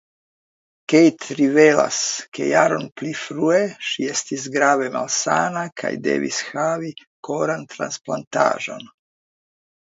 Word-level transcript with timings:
Kate 0.91 1.25
rivelas 1.41 1.99
ke 2.37 2.47
jaron 2.51 2.87
pli 3.01 3.11
frue 3.23 3.59
ŝi 3.89 4.07
estis 4.13 4.47
grave 4.55 4.89
malsana 4.97 5.67
kaj 5.83 5.93
devis 6.09 6.41
havi 6.49 6.91
kortransplantaĵon. 7.29 8.91